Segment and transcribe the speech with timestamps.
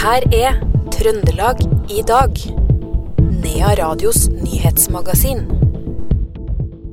[0.00, 0.54] her er
[0.94, 1.58] Trøndelag
[1.92, 2.38] i dag.
[3.42, 5.42] Nea Radios nyhetsmagasin.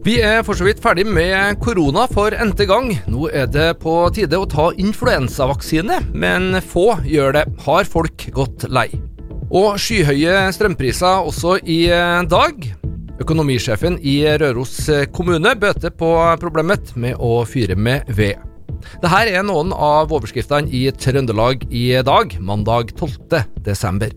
[0.03, 2.91] Vi er for så vidt ferdig med korona for n-te gang.
[3.07, 7.45] Nå er det på tide å ta influensavaksine, men få gjør det.
[7.63, 8.89] Har folk gått lei?
[9.47, 11.85] Og skyhøye strømpriser også i
[12.27, 12.69] dag.
[13.23, 14.81] Økonomisjefen i Røros
[15.15, 16.11] kommune bøter på
[16.43, 18.35] problemet med å fyre med ved.
[19.01, 23.43] Dette er noen av overskriftene i Trøndelag i dag, mandag 12.
[23.65, 24.13] desember.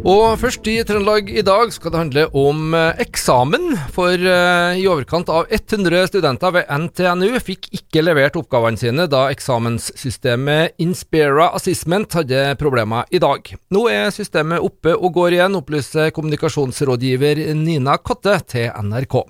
[0.00, 3.74] Og først i Trøndelag i dag skal det handle om eh, eksamen.
[3.92, 9.26] For eh, i overkant av 100 studenter ved NTNU fikk ikke levert oppgavene sine da
[9.28, 13.44] eksamenssystemet Inspira Assessment hadde problemer i dag.
[13.76, 19.20] Nå er systemet oppe og går igjen, opplyser kommunikasjonsrådgiver Nina Kotte til NRK.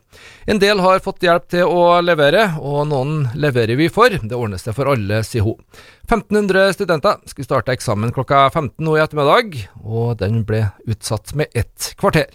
[0.55, 4.15] En del har fått hjelp til å levere, og noen leverer vi for.
[4.23, 5.59] Det ordnes det for alle, sier hun.
[6.11, 11.51] 1500 studenter skulle starte eksamen klokka 15 nå i ettermiddag, og den ble utsatt med
[11.55, 12.29] ett kvarter.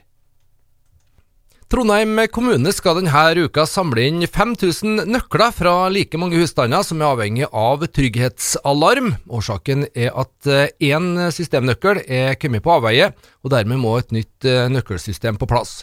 [1.65, 7.09] Trondheim kommune skal denne uka samle inn 5000 nøkler fra like mange husstander som er
[7.09, 9.15] avhengig av trygghetsalarm.
[9.25, 13.09] Årsaken er at én systemnøkkel er kommet på avveie,
[13.41, 15.81] og dermed må et nytt nøkkelsystem på plass.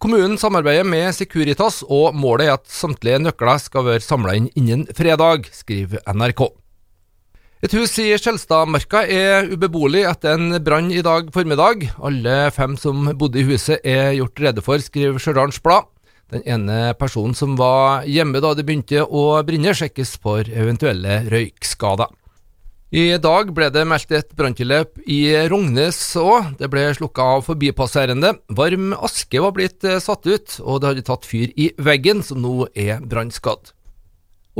[0.00, 4.86] Kommunen samarbeider med Securitas, og målet er at samtlige nøkler skal være samla inn innen
[4.96, 6.46] fredag, skriver NRK.
[7.60, 11.82] Et hus i Skjelstadmarka er ubeboelig etter en brann i dag formiddag.
[12.00, 15.90] Alle fem som bodde i huset er gjort rede for, skriver Stjørdals Blad.
[16.32, 22.08] Den ene personen som var hjemme da det begynte å brenne, sjekkes for eventuelle røykskader.
[22.96, 25.18] I dag ble det meldt et branntilløp i
[25.52, 26.54] Rognes òg.
[26.62, 28.38] Det ble slukka av forbipasserende.
[28.56, 32.70] Varm aske var blitt satt ut, og det hadde tatt fyr i veggen, som nå
[32.72, 33.74] er brannskadd.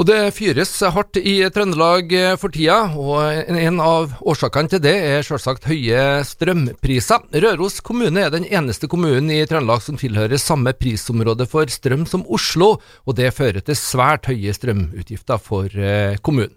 [0.00, 3.20] Og det fyres hardt i Trøndelag for tida, og
[3.52, 7.26] en av årsakene til det er selvsagt høye strømpriser.
[7.44, 12.24] Røros kommune er den eneste kommunen i Trøndelag som tilhører samme prisområde for strøm som
[12.32, 16.56] Oslo, og det fører til svært høye strømutgifter for eh, kommunen.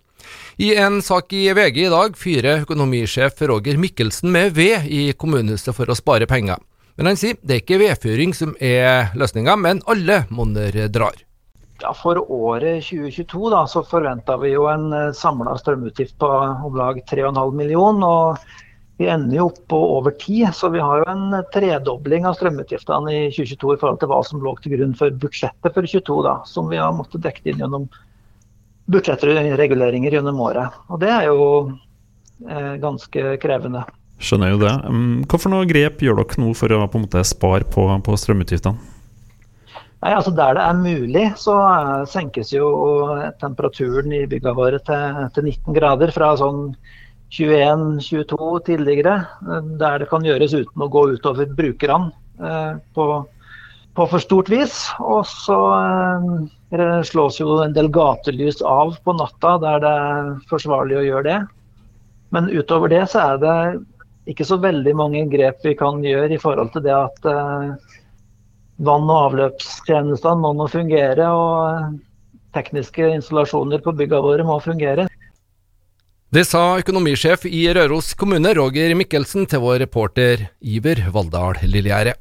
[0.56, 5.76] I en sak i VG i dag fyrer økonomisjef Roger Mikkelsen med ved i kommunehuset
[5.76, 6.64] for å spare penger.
[6.96, 11.20] Men han sier det er ikke vedfyring som er løsninga, men alle monner drar.
[11.84, 16.30] Ja, for året 2022 da, så forventa vi jo en eh, samla strømutgift på
[16.64, 18.40] om lag 3,5 million, og
[19.02, 23.12] vi ender jo opp på over 10, så vi har jo en tredobling av strømutgiftene
[23.12, 26.38] i 2022 i forhold til hva som lå til grunn for budsjettet for 2022, da,
[26.48, 27.90] som vi har måttet dekke inn gjennom
[28.94, 30.80] budsjettreguleringer gjennom året.
[30.88, 31.44] Og det er jo
[32.48, 33.84] eh, ganske krevende.
[34.24, 34.74] Skjønner jo det.
[35.28, 38.20] Hva for noen grep gjør dere nå for å på en måte spare på, på
[38.24, 38.93] strømutgiftene?
[40.04, 41.54] Nei, altså Der det er mulig, så
[42.12, 42.66] senkes jo
[43.40, 46.12] temperaturen i bygga våre til, til 19 grader.
[46.12, 46.74] Fra sånn
[47.32, 49.14] 21-22 tidligere,
[49.80, 53.08] der det kan gjøres uten å gå utover brukerne eh, på,
[53.96, 54.76] på, for stort vis.
[55.00, 55.58] Og så
[56.76, 61.28] eh, slås jo en del gatelys av på natta der det er forsvarlig å gjøre
[61.32, 61.40] det.
[62.36, 63.58] Men utover det så er det
[64.36, 67.94] ikke så veldig mange grep vi kan gjøre i forhold til det at eh,
[68.78, 72.00] vann- og avløpstjenestene må nå fungere, og
[72.56, 75.08] tekniske installasjoner på byggene våre må fungere.
[76.34, 82.16] Det sa økonomisjef i Røros kommune, Roger Mikkelsen, til vår reporter Iver Valldal Lillegjerde.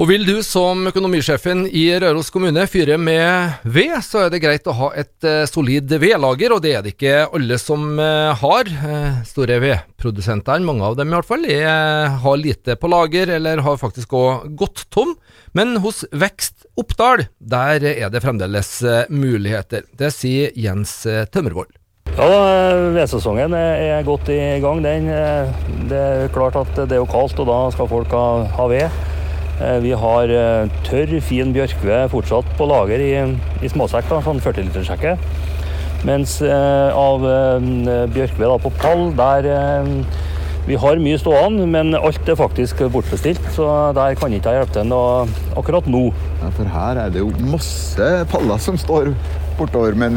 [0.00, 4.70] Og vil du som økonomisjefen i Røros kommune fyre med ved, så er det greit
[4.70, 8.70] å ha et uh, solid vedlager, og det er det ikke alle som uh, har.
[8.80, 13.60] Uh, store vedprodusentene, mange av dem i hvert fall, er, har lite på lager, eller
[13.66, 15.12] har faktisk òg gått tom.
[15.52, 18.72] Men hos Vekst Oppdal, der er det fremdeles
[19.12, 19.84] muligheter.
[19.92, 21.76] Det sier Jens Tømmervold.
[22.16, 22.32] Ja,
[22.96, 24.80] Vedsesongen er godt i gang.
[24.80, 25.12] Den,
[25.92, 29.00] det er klart at det er jo kaldt, og da skal folk ha, ha ved.
[29.60, 33.12] Eh, vi har eh, tørr, fin bjørkved fortsatt på lager i,
[33.60, 35.16] i småsekk, da, sånn 40-litersjekke.
[36.08, 37.26] Mens eh, av
[38.14, 39.50] bjørkved på pall, der
[40.64, 43.66] vi har mye stående, men alt er faktisk bortbestilt, så
[43.96, 45.26] der kan ikke jeg hjelpe til noe
[45.60, 46.06] akkurat nå.
[46.40, 49.12] Ja, for her er det jo masse paller som står
[49.60, 50.16] bortover, men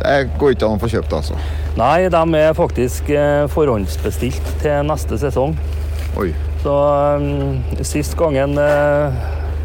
[0.00, 1.40] det går ikke an å få kjøpt, altså?
[1.76, 3.12] Nei, de er faktisk
[3.52, 5.56] forhåndsbestilt til neste sesong.
[6.20, 6.30] Oi.
[6.66, 6.74] Så
[7.16, 9.14] um, Sist gangen uh,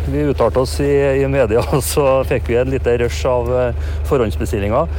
[0.06, 1.64] vi uttalte oss i, i, media,
[1.94, 4.92] så fikk vi en lite rush av uh, forhåndsbestillinger.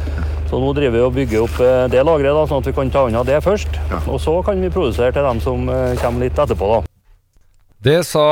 [0.51, 3.05] Så nå driver vi og bygger opp uh, det lageret, sånn at vi kan ta
[3.07, 3.79] unna det først.
[4.11, 5.71] Og så kan vi produsere til dem som
[6.03, 6.73] kommer litt etterpå.
[6.75, 6.83] da.
[7.87, 8.27] Det sa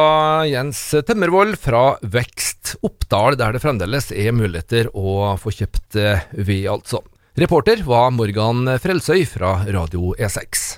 [0.50, 5.94] Jens Temmervold fra Vekst Oppdal, der det fremdeles er muligheter å få kjøpt
[6.34, 7.04] ved, altså.
[7.38, 10.72] Reporter var Morgan Frelsøy fra Radio E6.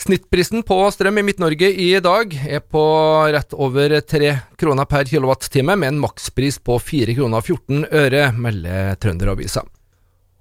[0.00, 2.80] Snittprisen på strøm i Midt-Norge i dag er på
[3.34, 8.96] rett over 3 kroner per kilowattime, med en makspris på 4 kroner 14 øre, melder
[8.96, 9.66] Trønderavisa.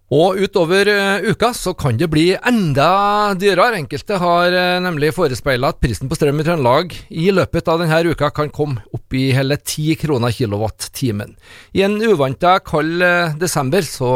[0.10, 3.78] Og utover uh, uka så kan det bli enda dyrere.
[3.78, 8.00] Enkelte har uh, nemlig forespeila at prisen på strøm i Trøndelag i løpet av denne
[8.10, 11.36] uka kan komme opp i hele 10 kroner kilowatt-timen.
[11.78, 14.10] I en uvanta kald uh, desember så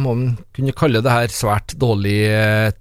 [0.00, 2.18] må man kunne kalle det her svært dårlig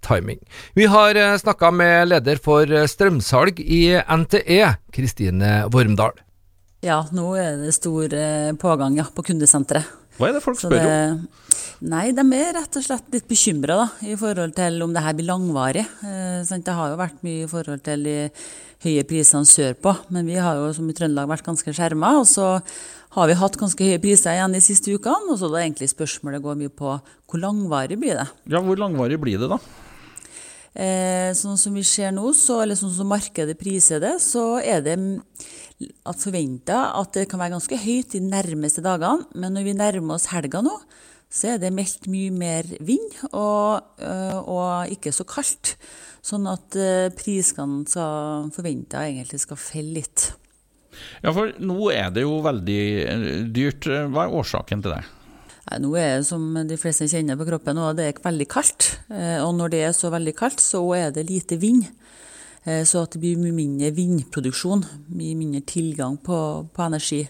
[0.01, 0.42] timing.
[0.74, 4.63] Vi har snakka med leder for strømsalg i NTE,
[4.94, 6.18] Kristine Vormdal.
[6.81, 8.10] Ja, nå er det stor
[8.62, 9.97] pågang ja, på kundesenteret.
[10.18, 11.25] Hva er det folk spør om?
[11.88, 15.28] Nei, de er rett og slett litt bekymra i forhold til om det her blir
[15.30, 15.84] langvarig.
[16.02, 18.16] Eh, det har jo vært mye i forhold til de
[18.86, 22.16] høye prisene sørpå, men vi har jo som i Trøndelag vært ganske skjerma.
[22.22, 22.48] Og så
[23.14, 25.30] har vi hatt ganske høye priser igjen de siste ukene.
[25.34, 28.28] Og så da egentlig spørsmålet går mye på hvor langvarig blir det.
[28.50, 29.62] Ja, hvor langvarig blir det da?
[30.78, 34.84] Eh, sånn som vi ser nå, så, eller sånn som markedet priser det, så er
[34.86, 34.98] det
[35.77, 39.27] at forventa at det kan være ganske høyt de nærmeste dagene.
[39.38, 40.74] Men når vi nærmer oss helga nå,
[41.27, 45.75] så er det meldt mye mer vind og, øh, og ikke så kaldt.
[46.25, 47.83] Sånn at øh, prisene
[48.56, 50.31] forventa egentlig skal felle litt.
[51.21, 53.85] Ja, for nå er det jo veldig øh, dyrt.
[53.85, 55.03] Hva er årsaken til det?
[55.68, 58.94] Nei, nå er det som de fleste kjenner på kroppen, og det er veldig kaldt.
[59.44, 61.89] Og når det er så veldig kaldt, så er det lite vind.
[62.68, 64.81] Så at det blir mye mindre vindproduksjon,
[65.16, 66.38] mye mindre tilgang på,
[66.75, 67.22] på energi.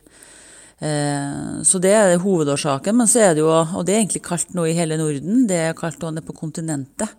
[0.78, 2.98] Eh, så det er hovedårsaken.
[2.98, 5.62] Men så er det jo, og det er egentlig kaldt nå i hele Norden, det
[5.70, 7.14] er kaldt også nede på kontinentet.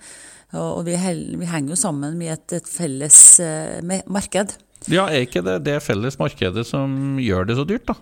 [0.57, 0.95] Og vi,
[1.37, 4.55] vi, henger jo sammen med et, et felles eh, marked.
[4.89, 7.99] Ja, Er ikke det det felles markedet som gjør det så dyrt, da?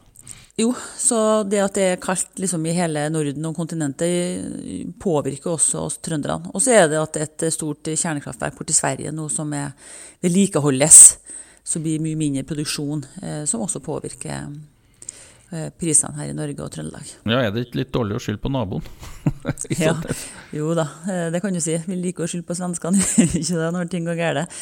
[0.56, 5.82] Jo, så det at det er kaldt liksom, i hele Norden og kontinentet påvirker også
[5.84, 6.48] oss trønderne.
[6.56, 9.74] Og så er det at et stort kjernekraftverk borti Sverige nå som er
[10.24, 11.00] vedlikeholdes,
[11.66, 14.48] så blir mye mindre produksjon, eh, som også påvirker
[15.78, 17.12] prisene her i Norge og Trøndelag.
[17.28, 18.84] Ja, Er det ikke litt dårlig å skylde på naboen?
[19.84, 19.94] ja,
[20.54, 21.78] jo da, eh, det kan du si.
[21.86, 24.60] Vi liker å skylde på svenskene, ikke det, når ting går galt.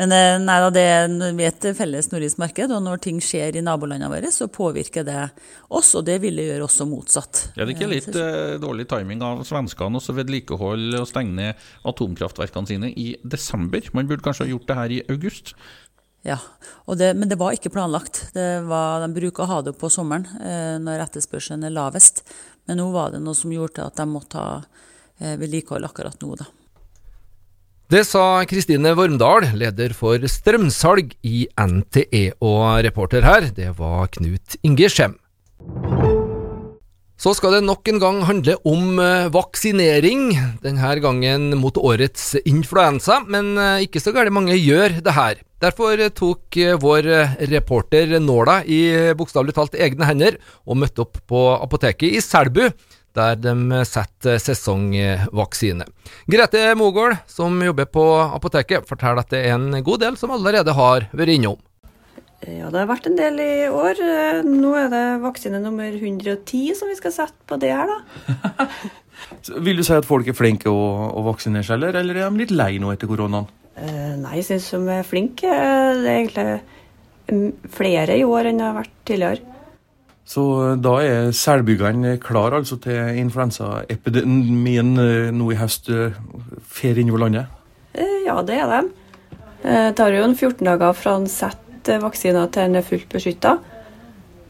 [0.00, 3.64] Men eh, nei da, det er et felles nordisk marked, og når ting skjer i
[3.64, 5.26] nabolandene våre, så påvirker det
[5.68, 7.42] oss, og det vil det gjøre også motsatt.
[7.58, 12.72] Er det ikke litt eh, dårlig timing av svenskene å vedlikeholde og stenge ned atomkraftverkene
[12.72, 13.84] sine i desember?
[13.92, 15.52] Man burde kanskje ha gjort det her i august?
[16.22, 16.38] Ja,
[16.94, 18.20] det, men det var ikke planlagt.
[18.34, 22.22] Var, de bruker å ha det på sommeren eh, når etterspørselen er lavest.
[22.68, 24.60] Men nå var det noe som gjorde at de måtte ha
[25.18, 26.46] eh, vedlikehold akkurat nå, da.
[27.92, 34.56] Det sa Kristine Vormdal, leder for strømsalg i NTE, og reporter her, det var Knut
[34.64, 35.18] Inge Skjem.
[37.20, 40.32] Så skal det nok en gang handle om eh, vaksinering,
[40.64, 45.44] denne gangen mot årets influensa, men eh, ikke så gærent mange gjør det her.
[45.62, 47.08] Derfor tok eh, vår
[47.52, 48.80] reporter nåla i
[49.18, 52.64] bokstavelig talt egne hender og møtte opp på apoteket i Selbu,
[53.14, 55.86] der de setter sesongvaksine.
[56.30, 60.74] Grete Mogård, som jobber på apoteket, forteller at det er en god del som allerede
[60.76, 61.60] har vært innom.
[62.42, 64.00] Ja, det har vært en del i år.
[64.48, 68.66] Nå er det vaksine nummer 110 som vi skal sette på det her, da.
[69.62, 72.42] Vil du si at folk er flinke å, å vaksinere seg, eller, eller er de
[72.42, 73.46] litt lei nå etter koronaen?
[73.76, 75.48] Eh, nei, jeg syns de er flinke.
[75.48, 76.60] Det er egentlig
[77.72, 79.52] flere i år enn det har vært tidligere.
[80.28, 86.18] Så eh, da er selbyggene klar altså til influensaepidemien eh, nå i høst eh,
[86.62, 87.58] fer innover landet?
[88.24, 88.82] Ja, det er de.
[89.62, 93.56] Det tar jo en 14 dager fra en setter vaksiner til en er fullt beskytta.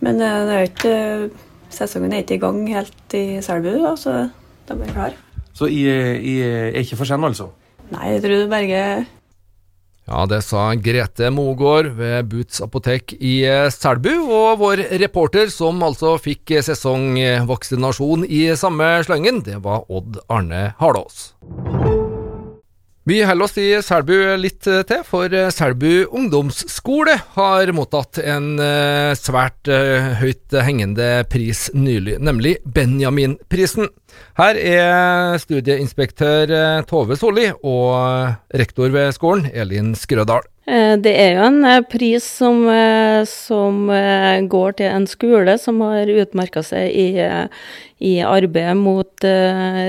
[0.05, 1.41] Men eh, det er ikke,
[1.73, 4.29] sesongen er ikke i gang helt i Selbu, så
[4.69, 5.19] de er klare.
[5.53, 7.51] Så jeg, jeg er ikke for sen, altså?
[7.93, 9.05] Nei, jeg tror det berger
[10.03, 15.79] ja, det sa Grete Mogård ved Boots apotek i eh, Selbu, og vår reporter som
[15.87, 21.31] altså fikk sesongvaksinasjon i samme slengen, det var Odd Arne Harlås.
[23.05, 28.53] Vi holder oss i Selbu litt eh, til, for eh, Selbu ungdomsskole har mottatt en
[28.63, 29.67] eh, svært
[30.21, 33.91] høyt hengende pris nylig, nemlig Benjaminprisen.
[34.39, 36.55] Her er studieinspektør
[36.87, 40.47] Tove Solli og rektor ved skolen, Elin Skrødal.
[40.63, 43.89] Eh, det er jo en eh, pris som, eh, som
[44.49, 47.09] går til en skole som har utmerka seg i,
[47.99, 49.27] i arbeidet mot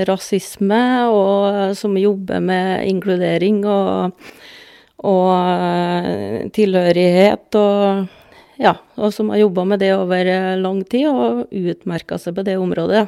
[0.08, 0.82] rasisme,
[1.14, 4.26] og som jobber med inkludering og,
[4.98, 7.48] og tilhørighet.
[7.58, 8.10] Og,
[8.58, 12.58] ja, og som har jobba med det over lang tid og utmerka seg på det
[12.58, 13.06] området.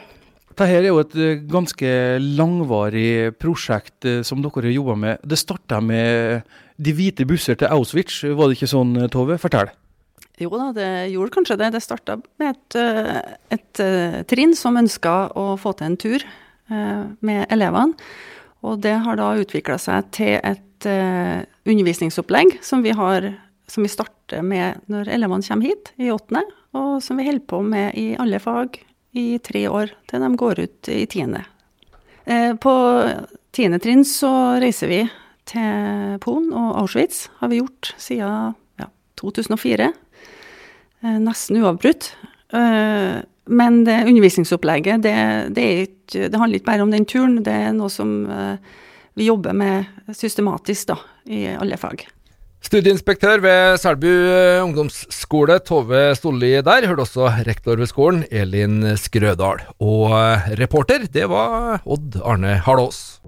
[0.57, 1.15] Dette er jo et
[1.53, 1.89] ganske
[2.25, 5.19] langvarig prosjekt som dere har jobba med.
[5.21, 6.47] Det starta med
[6.81, 9.37] de hvite busser til Auschwitz, var det ikke sånn, Tove?
[9.37, 9.69] Fortell.
[10.41, 11.69] Jo da, det gjorde kanskje det.
[11.77, 12.79] Det starta med et,
[13.53, 13.83] et,
[14.33, 16.25] trinn som ønska å få til en tur
[17.21, 18.09] med elevene.
[18.65, 20.89] Og det har da utvikla seg til et
[21.69, 23.29] undervisningsopplegg som vi, har,
[23.69, 27.61] som vi starter med når elevene kommer hit i åttende, og som vi holder på
[27.61, 28.86] med i alle fag
[29.17, 31.43] i tre år til de går ut i tiende.
[32.27, 32.75] Uh, på
[33.57, 34.31] tiende trinn så
[34.63, 35.01] reiser vi
[35.47, 38.89] til Polen og Auschwitz, har vi gjort siden ja,
[39.21, 39.93] 2004.
[39.93, 42.15] Uh, eh, nesten uavbrutt.
[43.47, 45.15] Men det undervisningsopplegget, det,
[45.55, 47.41] det, ikke, det, handler ikke bare om den turen.
[47.47, 48.15] Det er noe som
[49.19, 50.97] vi jobber med systematisk da,
[51.27, 52.07] i alle fag.
[52.67, 56.87] Studieinspektør ved Selbu eh, ungdomsskole, Tove Stolli der.
[56.91, 59.61] Hørte også rektor ved skolen, Elin Skrødal.
[59.79, 63.21] Og eh, reporter, det var Odd Arne Harlås.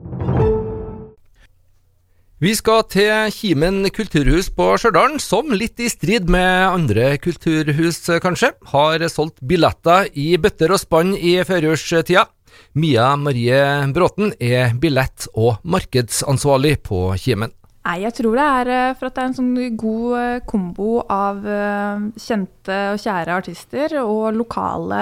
[2.42, 8.52] Vi skal til Kimen kulturhus på Stjørdal, som litt i strid med andre kulturhus, kanskje,
[8.73, 12.26] har solgt billetter i bøtter og spann i førjulstida.
[12.75, 13.62] Mia Marie
[13.95, 17.54] Bråten er billett- og markedsansvarlig på Kimen.
[17.88, 20.99] Nei, jeg tror det er eh, for at det er en sånn god eh, kombo
[21.09, 24.99] av eh, kjente og kjære artister og lokale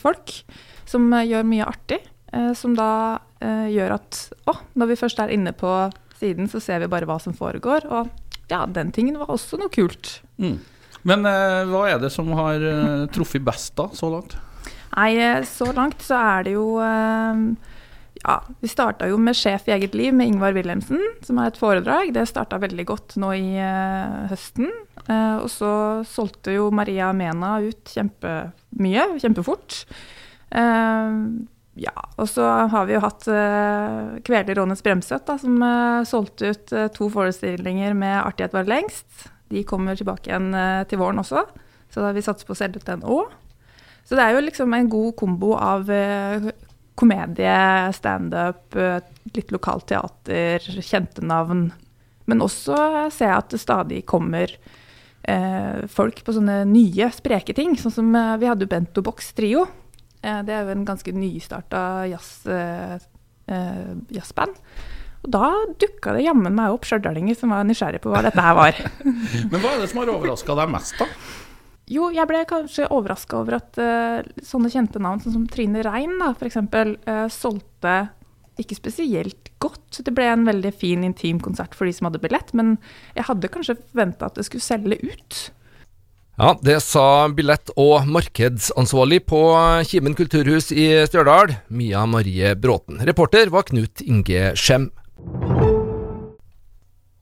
[0.00, 0.32] folk
[0.88, 2.00] som gjør mye artig.
[2.58, 4.16] Som da gjør at
[4.50, 5.70] å, når vi først er inne på
[6.18, 7.86] siden så ser vi bare hva som foregår.
[7.88, 8.10] Og
[8.50, 10.18] ja, den tingen var også noe kult.
[10.42, 10.58] Mm.
[11.08, 11.24] Men
[11.70, 12.60] hva er det som har
[13.14, 14.36] truffet best da, så langt?
[14.98, 15.14] Nei,
[15.48, 16.66] så langt så er det jo
[18.26, 21.58] ja, vi starta jo med Sjef i eget liv med Ingvar Wilhelmsen, som er et
[21.60, 22.10] foredrag.
[22.14, 24.72] Det starta veldig godt nå i uh, høsten.
[25.06, 25.70] Uh, og så
[26.10, 29.84] solgte jo Maria Mena ut kjempemye, kjempefort.
[30.50, 31.46] Uh,
[31.78, 35.62] ja, og så har vi jo hatt uh, Kveler Rånets Bremsøt, da, som
[36.08, 39.28] solgte ut to forestillinger med 'Artighet var lengst'.
[39.54, 40.50] De kommer tilbake igjen
[40.90, 41.46] til våren også,
[41.94, 43.30] så da har vi satser på å selge ut den òg.
[44.06, 45.86] Så det er jo liksom en god kombo av
[46.96, 48.76] komedie, standup,
[49.36, 51.68] litt lokalt teater, kjente navn.
[52.26, 52.76] Men også
[53.12, 54.56] ser jeg at det stadig kommer
[55.90, 57.74] folk på sånne nye, spreke ting.
[57.80, 59.64] Sånn som vi hadde jo Bento Box Trio
[60.26, 62.98] Eh, det er jo en ganske nystarta eh,
[63.52, 64.60] eh, jazzband.
[65.26, 65.50] Og da
[65.80, 68.78] dukka det jammen meg opp stjørdalinger som var nysgjerrig på hva dette her var.
[69.50, 71.08] Men hva er det som har overraska deg mest, da?
[71.86, 76.16] Jo, jeg ble kanskje overraska over at uh, sånne kjente navn sånn som Trine Rein
[76.18, 76.58] da, f.eks.
[76.58, 77.98] Uh, solgte
[78.58, 80.00] ikke spesielt godt.
[80.02, 82.74] Det ble en veldig fin, intim konsert for de som hadde billett, men
[83.14, 85.40] jeg hadde kanskje forventa at det skulle selge ut.
[86.36, 89.40] Ja, det sa billett- og markedsansvarlig på
[89.88, 93.00] Kimen kulturhus i Stjørdal, Mia Marie Bråten.
[93.08, 94.90] Reporter var Knut Inge Skjem.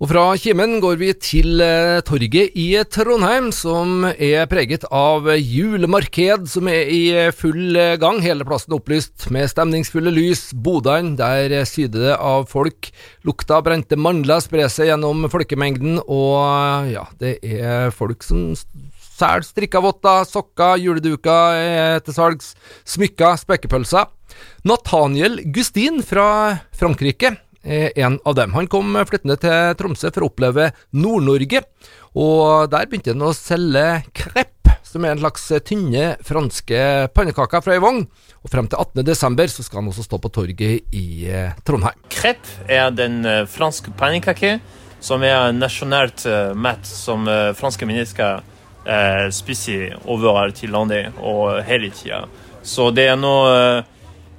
[0.03, 6.49] Og fra Kimen går vi til eh, torget i Trondheim, som er preget av julemarked
[6.51, 8.19] som er i full gang.
[8.25, 10.49] Hele plassen opplyst med stemningsfulle lys.
[10.51, 12.91] Bodene, der syder det av folk.
[13.23, 18.51] Lukta brente mandler sprer seg gjennom folkemengden, og ja, det er folk som
[19.15, 22.49] Selger strikkavotter, sokker, juleduker er til salgs,
[22.83, 24.11] smykker, spekepølser.
[24.67, 26.27] Nathaniel Gustin fra
[26.75, 28.53] Frankrike en av dem.
[28.57, 31.63] Han kom flyttende til Tromsø for å oppleve Nord-Norge,
[32.21, 36.81] og der begynte han å selge krepp, som er en slags tynne franske
[37.17, 38.05] pannekaker fra ei vogn.
[38.45, 39.45] Og frem til 18.12.
[39.57, 41.99] så skal han også stå på torget i eh, Trondheim.
[42.13, 44.59] Krepp er den uh, franske pannekake
[45.05, 46.23] som er nasjonalt
[46.57, 47.27] mat som
[47.59, 48.39] franske mennesker
[48.87, 52.25] eh, spiser overalt i landet og hele tida.
[52.65, 53.91] Så det er noe eh,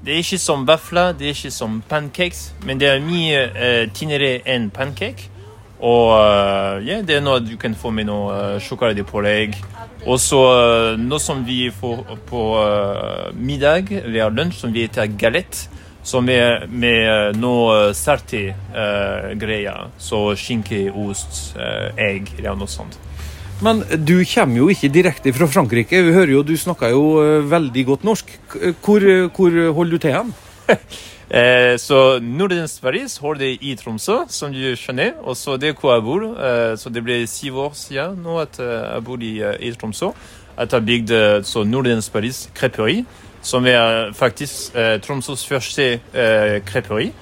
[0.05, 3.85] Det er ikke som vafler, det er ikke som pancakes, men det er mye uh,
[3.89, 5.31] tynnere enn pancake.
[5.79, 9.57] Og uh, yeah, det er noe du kan få med noe uh, sjokoladepålegg.
[10.05, 12.43] Og så uh, noe som vi får på
[13.33, 15.71] middag eller lunsj, som vi heter galette.
[16.05, 18.51] Som er med noe salte
[19.41, 19.87] greier.
[19.97, 21.55] Så skinke, ost,
[21.97, 22.99] egg eller noe sånt.
[23.63, 26.01] Men du kommer jo ikke direkte fra Frankrike.
[26.03, 28.31] Vi hører jo Du snakker jo eh, veldig godt norsk.
[28.83, 30.33] Hvor, hvor holder du til hen?
[31.39, 35.13] eh, så Nordens Paris holder det i Tromsø, som du skjønner.
[35.23, 36.25] Og så det er hvor jeg bor.
[36.35, 39.71] Eh, så det ble syv år siden nå at eh, jeg bor i, eh, i
[39.71, 40.11] Tromsø.
[40.57, 43.05] At jeg bygde så Nordens Paris kreperi,
[43.41, 47.13] som er faktisk eh, Tromsøs første eh, creperi.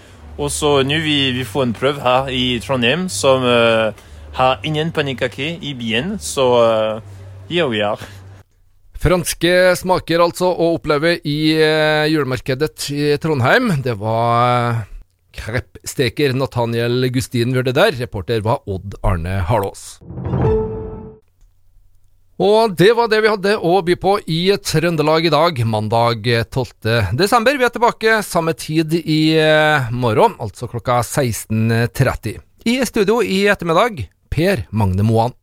[0.41, 3.45] Og så nå vi, vi får en prøve her i Trondheim som
[4.33, 7.01] har ingen pannekake i byen, så uh,
[7.49, 8.01] here we are.
[9.03, 13.73] Franske smaker altså å oppleve i uh, julemarkedet i Trondheim.
[13.83, 14.85] Det var
[15.33, 17.97] kreppsteker Nathaniel Gustin gjorde der.
[17.99, 19.97] Reporter var Odd Arne Harlås.
[22.43, 27.13] Og det var det vi hadde å by på i Trøndelag i dag, mandag 12.
[27.19, 27.59] desember.
[27.59, 32.41] Vi er tilbake samme tid i eh, morgen, altså klokka 16.30.
[32.65, 35.42] I studio i ettermiddag, Per Magne Moan.